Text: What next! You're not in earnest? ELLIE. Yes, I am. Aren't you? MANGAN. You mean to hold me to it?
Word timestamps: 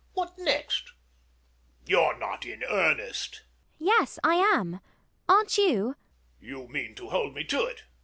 What 0.13 0.33
next! 0.39 0.93
You're 1.85 2.17
not 2.17 2.43
in 2.43 2.63
earnest? 2.63 3.43
ELLIE. 3.79 3.87
Yes, 3.89 4.17
I 4.23 4.33
am. 4.33 4.79
Aren't 5.29 5.59
you? 5.59 5.83
MANGAN. 5.83 5.95
You 6.39 6.67
mean 6.69 6.95
to 6.95 7.09
hold 7.09 7.35
me 7.35 7.43
to 7.43 7.65
it? 7.67 7.83